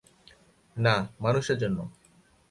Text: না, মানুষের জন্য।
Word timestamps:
না, 0.77 0.95
মানুষের 1.19 1.57
জন্য। 1.57 1.79